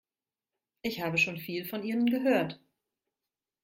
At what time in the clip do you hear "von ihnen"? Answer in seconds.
1.63-2.07